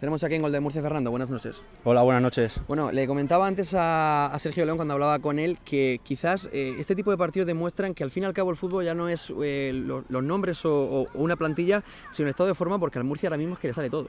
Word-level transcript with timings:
Tenemos 0.00 0.22
aquí 0.22 0.36
en 0.36 0.42
Gol 0.42 0.52
de 0.52 0.60
Murcia 0.60 0.80
Fernando, 0.80 1.10
buenas 1.10 1.28
noches. 1.28 1.60
Hola, 1.82 2.02
buenas 2.02 2.22
noches. 2.22 2.52
Bueno, 2.68 2.92
le 2.92 3.04
comentaba 3.08 3.48
antes 3.48 3.70
a, 3.74 4.32
Sergio 4.40 4.64
León 4.64 4.78
cuando 4.78 4.94
hablaba 4.94 5.18
con 5.18 5.40
él 5.40 5.58
que 5.64 6.00
quizás 6.04 6.48
eh, 6.52 6.76
este 6.78 6.94
tipo 6.94 7.10
de 7.10 7.16
partidos 7.16 7.48
demuestran 7.48 7.94
que 7.94 8.04
al 8.04 8.12
fin 8.12 8.22
y 8.22 8.26
al 8.26 8.32
cabo 8.32 8.52
el 8.52 8.56
fútbol 8.56 8.84
ya 8.84 8.94
no 8.94 9.08
es 9.08 9.26
eh, 9.42 9.72
los 9.74 10.22
nombres 10.22 10.60
o, 10.64 11.08
una 11.14 11.34
plantilla, 11.34 11.82
sino 12.12 12.28
el 12.28 12.30
estado 12.30 12.46
de 12.46 12.54
forma 12.54 12.78
porque 12.78 13.00
al 13.00 13.04
Murcia 13.04 13.28
ahora 13.28 13.38
mismo 13.38 13.54
es 13.54 13.60
que 13.60 13.68
le 13.68 13.74
sale 13.74 13.90
todo. 13.90 14.06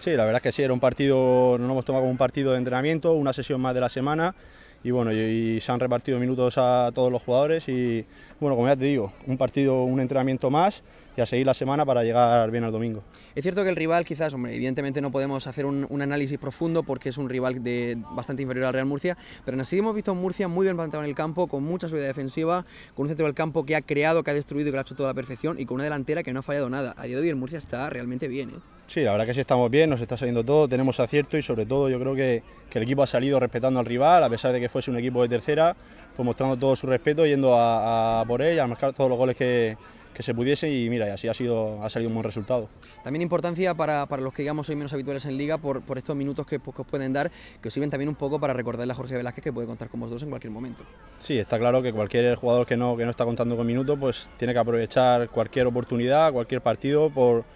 Sí, 0.00 0.10
la 0.10 0.26
verdad 0.26 0.36
es 0.36 0.42
que 0.42 0.52
sí, 0.52 0.62
era 0.62 0.74
un 0.74 0.80
partido, 0.80 1.56
no 1.58 1.66
nos 1.66 1.70
hemos 1.70 1.84
tomado 1.86 2.02
como 2.02 2.10
un 2.12 2.18
partido 2.18 2.52
de 2.52 2.58
entrenamiento, 2.58 3.14
una 3.14 3.32
sesión 3.32 3.62
más 3.62 3.74
de 3.74 3.80
la 3.80 3.88
semana 3.88 4.34
y 4.82 4.90
bueno, 4.90 5.12
y, 5.12 5.60
se 5.60 5.72
han 5.72 5.80
repartido 5.80 6.18
minutos 6.18 6.54
a 6.56 6.90
todos 6.94 7.12
los 7.12 7.22
jugadores 7.22 7.68
y 7.68 8.04
bueno, 8.40 8.56
como 8.56 8.68
ya 8.68 8.76
te 8.76 8.84
digo, 8.84 9.12
un 9.26 9.36
partido, 9.36 9.84
un 9.84 10.00
entrenamiento 10.00 10.50
más 10.50 10.82
y 11.16 11.20
a 11.20 11.26
seguir 11.26 11.46
la 11.46 11.54
semana 11.54 11.84
para 11.84 12.02
llegar 12.02 12.50
bien 12.50 12.64
al 12.64 12.72
domingo. 12.72 13.02
Es 13.34 13.42
cierto 13.42 13.62
que 13.62 13.68
el 13.68 13.76
rival 13.76 14.04
quizás, 14.04 14.32
hombre, 14.32 14.54
evidentemente 14.54 15.00
no 15.00 15.10
podemos 15.10 15.46
hacer 15.46 15.66
un, 15.66 15.86
análisis 16.00 16.38
profundo 16.38 16.82
porque 16.82 17.10
es 17.10 17.18
un 17.18 17.28
rival 17.28 17.62
de 17.62 17.98
bastante 18.12 18.42
inferior 18.42 18.66
al 18.66 18.72
Real 18.72 18.86
Murcia, 18.86 19.16
pero 19.44 19.56
en 19.56 19.60
así 19.60 19.78
hemos 19.78 19.94
visto 19.94 20.12
a 20.12 20.14
Murcia 20.14 20.48
muy 20.48 20.64
bien 20.64 20.76
plantado 20.76 21.02
en 21.02 21.10
el 21.10 21.14
campo, 21.14 21.46
con 21.46 21.62
mucha 21.62 21.88
seguridad 21.88 22.08
defensiva, 22.08 22.64
con 22.94 23.04
un 23.04 23.08
centro 23.08 23.26
del 23.26 23.34
campo 23.34 23.64
que 23.64 23.76
ha 23.76 23.82
creado, 23.82 24.22
que 24.22 24.30
ha 24.30 24.34
destruido 24.34 24.68
y 24.68 24.72
que 24.72 24.76
lo 24.76 24.78
ha 24.78 24.82
hecho 24.82 24.94
toda 24.94 25.10
la 25.10 25.14
perfección 25.14 25.60
y 25.60 25.66
con 25.66 25.76
una 25.76 25.84
delantera 25.84 26.22
que 26.22 26.32
no 26.32 26.40
ha 26.40 26.42
fallado 26.42 26.70
nada. 26.70 26.94
A 26.96 27.04
día 27.04 27.16
de 27.16 27.22
hoy 27.22 27.28
el 27.28 27.36
Murcia 27.36 27.58
está 27.58 27.90
realmente 27.90 28.28
bien. 28.28 28.50
¿eh? 28.50 28.60
Sí, 28.86 29.02
la 29.02 29.12
verdad 29.12 29.26
que 29.26 29.34
sí 29.34 29.40
estamos 29.40 29.70
bien, 29.70 29.90
nos 29.90 30.00
está 30.00 30.16
saliendo 30.16 30.42
todo, 30.42 30.66
tenemos 30.66 30.98
acierto 30.98 31.36
y 31.36 31.42
sobre 31.42 31.66
todo 31.66 31.88
yo 31.90 32.00
creo 32.00 32.14
que, 32.14 32.42
que 32.70 32.78
el 32.78 32.84
equipo 32.84 33.02
ha 33.02 33.06
salido 33.06 33.38
respetando 33.38 33.78
al 33.78 33.86
rival, 33.86 34.24
a 34.24 34.30
pesar 34.30 34.52
de 34.52 34.60
que 34.60 34.68
fuese 34.70 34.90
un 34.90 34.98
equipo 34.98 35.22
de 35.22 35.28
tercera, 35.28 35.76
pues 36.16 36.24
mostrando 36.24 36.56
todo 36.56 36.76
su 36.76 36.86
respeto, 36.86 37.26
yendo 37.26 37.54
a, 37.56 38.24
por 38.26 38.42
él, 38.42 38.58
a 38.60 38.66
marcar 38.66 38.92
todos 38.92 39.10
los 39.10 39.18
goles 39.18 39.36
que, 39.36 39.76
se 40.20 40.34
pudiese 40.34 40.70
y 40.70 40.90
mira, 40.90 41.06
y 41.06 41.10
así 41.12 41.28
ha, 41.28 41.32
sido, 41.32 41.82
ha 41.82 41.88
salido 41.88 42.10
un 42.10 42.14
buen 42.14 42.24
resultado. 42.24 42.68
También 43.02 43.22
importancia 43.22 43.72
para, 43.72 44.04
para 44.04 44.20
los 44.20 44.34
que 44.34 44.42
digamos 44.42 44.68
hoy 44.68 44.76
menos 44.76 44.92
habituales 44.92 45.24
en 45.24 45.38
Liga 45.38 45.56
por, 45.56 45.80
por 45.80 45.96
estos 45.96 46.14
minutos 46.14 46.46
que, 46.46 46.60
pues, 46.60 46.78
os 46.78 46.86
pueden 46.86 47.14
dar, 47.14 47.30
que 47.62 47.68
os 47.68 47.72
sirven 47.72 47.88
también 47.88 48.10
un 48.10 48.16
poco 48.16 48.38
para 48.38 48.52
recordarle 48.52 48.92
a 48.92 48.96
Jorge 48.96 49.16
Velázquez 49.16 49.44
que 49.44 49.50
puede 49.50 49.66
contar 49.66 49.88
con 49.88 50.00
vosotros 50.00 50.22
en 50.22 50.28
cualquier 50.28 50.52
momento. 50.52 50.84
Sí, 51.20 51.38
está 51.38 51.58
claro 51.58 51.80
que 51.80 51.94
cualquier 51.94 52.34
jugador 52.34 52.66
que 52.66 52.76
no, 52.76 52.98
que 52.98 53.06
no 53.06 53.12
está 53.12 53.24
contando 53.24 53.56
con 53.56 53.66
minutos, 53.66 53.98
pues 53.98 54.28
tiene 54.36 54.52
que 54.52 54.58
aprovechar 54.58 55.30
cualquier 55.30 55.66
oportunidad, 55.68 56.34
cualquier 56.34 56.60
partido 56.60 57.08
por 57.08 57.46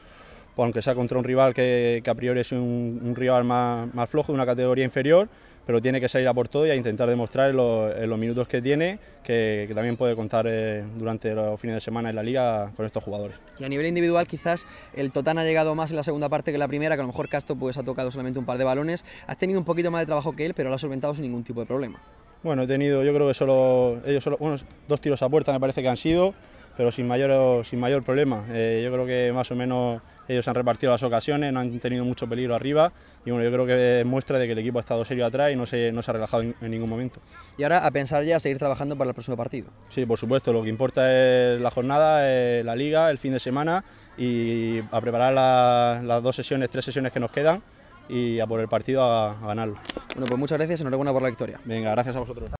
aunque 0.56 0.82
sea 0.82 0.94
contra 0.94 1.18
un 1.18 1.24
rival 1.24 1.54
que, 1.54 2.02
a 2.04 2.14
priori 2.14 2.40
es 2.40 2.52
un, 2.52 3.14
rival 3.16 3.44
más, 3.44 4.10
flojo, 4.10 4.32
de 4.32 4.36
una 4.36 4.46
categoría 4.46 4.84
inferior, 4.84 5.28
pero 5.66 5.80
tiene 5.80 6.00
que 6.00 6.08
salir 6.08 6.28
a 6.28 6.34
por 6.34 6.48
todo 6.48 6.66
y 6.66 6.70
a 6.70 6.74
intentar 6.74 7.08
demostrar 7.08 7.50
en, 7.50 7.56
los 8.10 8.18
minutos 8.18 8.46
que 8.46 8.60
tiene 8.60 8.98
que, 9.22 9.70
también 9.74 9.96
puede 9.96 10.14
contar 10.14 10.46
eh, 10.46 10.84
durante 10.96 11.34
los 11.34 11.58
fines 11.58 11.76
de 11.76 11.80
semana 11.80 12.10
en 12.10 12.16
la 12.16 12.22
liga 12.22 12.70
con 12.76 12.84
estos 12.84 13.02
jugadores. 13.02 13.36
Y 13.58 13.64
a 13.64 13.68
nivel 13.68 13.86
individual 13.86 14.26
quizás 14.26 14.64
el 14.94 15.10
Totán 15.10 15.38
ha 15.38 15.44
llegado 15.44 15.74
más 15.74 15.90
en 15.90 15.96
la 15.96 16.02
segunda 16.02 16.28
parte 16.28 16.52
que 16.52 16.58
la 16.58 16.68
primera, 16.68 16.96
que 16.96 17.00
a 17.00 17.04
lo 17.04 17.08
mejor 17.08 17.28
Castro 17.28 17.56
pues 17.56 17.78
ha 17.78 17.82
tocado 17.82 18.10
solamente 18.10 18.38
un 18.38 18.44
par 18.44 18.58
de 18.58 18.64
balones. 18.64 19.04
Has 19.26 19.38
tenido 19.38 19.58
un 19.58 19.64
poquito 19.64 19.90
más 19.90 20.02
de 20.02 20.06
trabajo 20.06 20.36
que 20.36 20.44
él, 20.44 20.54
pero 20.54 20.68
lo 20.68 20.74
has 20.74 20.80
solventado 20.80 21.14
sin 21.14 21.22
ningún 21.22 21.44
tipo 21.44 21.60
de 21.60 21.66
problema. 21.66 21.98
Bueno, 22.42 22.64
he 22.64 22.66
tenido, 22.66 23.02
yo 23.02 23.14
creo 23.14 23.26
que 23.26 23.34
solo 23.34 24.02
ellos 24.04 24.22
solo, 24.22 24.36
bueno, 24.36 24.58
dos 24.86 25.00
tiros 25.00 25.22
a 25.22 25.30
puerta 25.30 25.50
me 25.50 25.58
parece 25.58 25.80
que 25.80 25.88
han 25.88 25.96
sido 25.96 26.34
pero 26.76 26.92
sin 26.92 27.06
mayor, 27.06 27.64
sin 27.66 27.80
mayor 27.80 28.02
problema. 28.02 28.44
Eh, 28.50 28.82
yo 28.84 28.92
creo 28.92 29.06
que 29.06 29.32
más 29.32 29.50
o 29.50 29.54
menos 29.54 30.02
ellos 30.28 30.46
han 30.48 30.54
repartido 30.54 30.92
las 30.92 31.02
ocasiones, 31.02 31.52
no 31.52 31.60
han 31.60 31.78
tenido 31.80 32.04
mucho 32.04 32.26
peligro 32.26 32.54
arriba 32.54 32.92
y 33.24 33.30
bueno, 33.30 33.44
yo 33.44 33.52
creo 33.52 33.66
que 33.66 34.04
muestra 34.04 34.38
de 34.38 34.46
que 34.46 34.52
el 34.52 34.58
equipo 34.58 34.78
ha 34.78 34.80
estado 34.80 35.04
serio 35.04 35.26
atrás 35.26 35.52
y 35.52 35.56
no 35.56 35.66
se, 35.66 35.92
no 35.92 36.02
se 36.02 36.10
ha 36.10 36.14
relajado 36.14 36.42
en, 36.42 36.54
ningún 36.62 36.88
momento. 36.88 37.20
Y 37.58 37.62
ahora 37.62 37.86
a 37.86 37.90
pensar 37.90 38.24
ya 38.24 38.36
a 38.36 38.40
seguir 38.40 38.58
trabajando 38.58 38.96
para 38.96 39.10
el 39.10 39.14
próximo 39.14 39.36
partido. 39.36 39.68
Sí, 39.90 40.06
por 40.06 40.18
supuesto, 40.18 40.52
lo 40.52 40.62
que 40.62 40.68
importa 40.68 41.12
es 41.12 41.60
la 41.60 41.70
jornada, 41.70 42.20
eh, 42.22 42.62
la 42.64 42.74
liga, 42.74 43.10
el 43.10 43.18
fin 43.18 43.32
de 43.32 43.40
semana 43.40 43.84
y 44.16 44.80
a 44.90 45.00
preparar 45.00 45.32
las 46.02 46.22
dos 46.22 46.36
sesiones, 46.36 46.70
tres 46.70 46.84
sesiones 46.84 47.12
que 47.12 47.20
nos 47.20 47.30
quedan 47.30 47.62
y 48.08 48.40
a 48.40 48.46
por 48.46 48.60
el 48.60 48.68
partido 48.68 49.02
a, 49.02 49.32
a 49.32 49.46
ganarlo. 49.46 49.76
Bueno, 50.14 50.26
pues 50.26 50.38
muchas 50.38 50.58
gracias, 50.58 50.80
enhorabuena 50.80 51.12
por 51.12 51.22
la 51.22 51.28
victoria. 51.28 51.60
Venga, 51.64 51.90
gracias 51.90 52.16
a 52.16 52.20
vosotros. 52.20 52.50